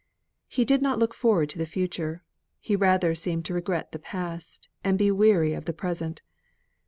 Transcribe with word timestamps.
He 0.47 0.65
did 0.65 0.81
not 0.81 0.97
look 0.97 1.13
forward 1.13 1.47
to 1.49 1.59
the 1.59 1.65
future; 1.67 2.23
he 2.59 2.75
rather 2.75 3.13
seemed 3.13 3.45
to 3.45 3.53
regret 3.53 3.91
the 3.91 3.99
past, 3.99 4.67
and 4.83 4.97
be 4.97 5.11
weary 5.11 5.53
of 5.53 5.65
the 5.65 5.73
present. 5.73 6.23